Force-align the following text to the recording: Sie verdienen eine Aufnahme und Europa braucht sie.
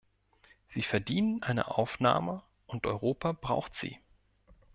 Sie 0.69 0.81
verdienen 0.81 1.43
eine 1.43 1.77
Aufnahme 1.77 2.41
und 2.65 2.87
Europa 2.87 3.33
braucht 3.33 3.75
sie. 3.75 3.99